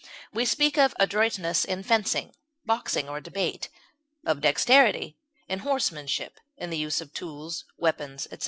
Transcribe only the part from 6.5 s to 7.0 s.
in the